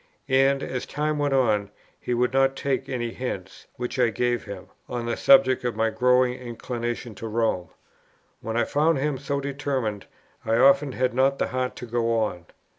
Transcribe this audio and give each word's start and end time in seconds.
And, 0.29 0.63
as 0.63 0.87
time 0.87 1.19
went 1.19 1.35
on, 1.35 1.69
he 1.99 2.15
would 2.15 2.33
not 2.33 2.55
take 2.55 2.89
any 2.89 3.11
hints, 3.11 3.67
which 3.75 3.99
I 3.99 4.09
gave 4.09 4.45
him, 4.45 4.65
on 4.89 5.05
the 5.05 5.15
subject 5.15 5.63
of 5.63 5.75
my 5.75 5.91
growing 5.91 6.33
inclination 6.33 7.13
to 7.13 7.27
Rome. 7.27 7.69
When 8.39 8.57
I 8.57 8.63
found 8.63 8.97
him 8.97 9.19
so 9.19 9.39
determined, 9.39 10.07
I 10.43 10.57
often 10.57 10.93
had 10.93 11.13
not 11.13 11.37
the 11.37 11.49
heart 11.49 11.75
to 11.75 11.85
go 11.85 12.17
on. 12.17 12.47